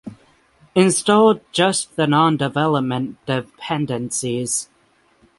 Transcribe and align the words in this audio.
Install 0.73 1.41
just 1.53 1.95
the 1.95 2.07
non-development 2.07 3.23
dependencies 3.27 4.67